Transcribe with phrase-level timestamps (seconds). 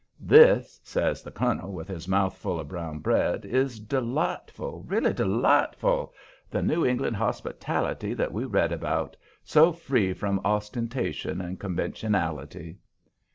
[0.19, 6.11] "This," says the colonel, with his mouth full of brown bread, "is delightful, really delightful.
[6.49, 9.15] The New England hospitality that we read about.
[9.43, 12.79] So free from ostentation and conventionality."